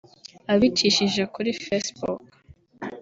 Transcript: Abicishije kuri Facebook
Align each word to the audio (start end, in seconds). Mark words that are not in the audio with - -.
Abicishije 0.53 1.21
kuri 1.33 1.49
Facebook 1.65 2.21